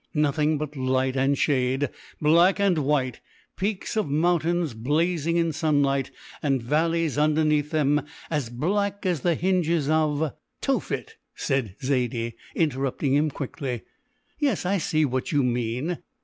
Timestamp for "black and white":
2.19-3.19